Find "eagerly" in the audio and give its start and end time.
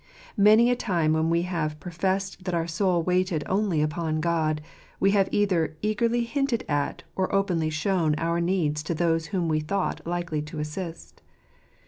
5.83-6.23